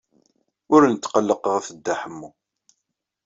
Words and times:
Ur 0.73 0.81
netqelleq 0.93 1.43
ɣef 1.53 1.65
Dda 1.71 1.95
Ḥemmu. 2.01 2.29